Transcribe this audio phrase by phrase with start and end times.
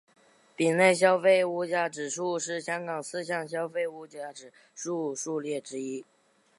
[0.55, 6.03] 丙类消费物价指数是香港四项消费物价指数数列之一。